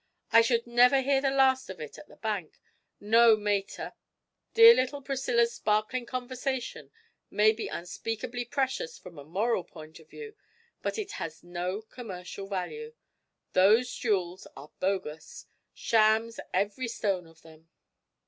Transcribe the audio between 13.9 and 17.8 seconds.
jewels are bogus shams every stone of them!'